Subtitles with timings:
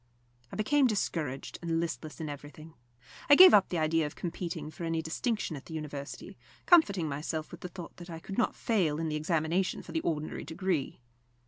[0.51, 2.73] I became discouraged and listless in everything.
[3.29, 7.51] I gave up the idea of competing for any distinction at the University, comforting myself
[7.51, 11.01] with the thought that I could not fail in the examination for the ordinary degree.